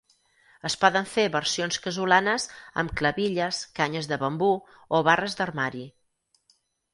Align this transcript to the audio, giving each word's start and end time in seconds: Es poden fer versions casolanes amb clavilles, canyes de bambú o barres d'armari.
Es 0.67 0.75
poden 0.83 1.03
fer 1.09 1.25
versions 1.35 1.77
casolanes 1.83 2.47
amb 2.83 2.95
clavilles, 3.01 3.61
canyes 3.81 4.09
de 4.13 4.19
bambú 4.25 4.49
o 4.97 5.03
barres 5.11 5.39
d'armari. 5.43 5.85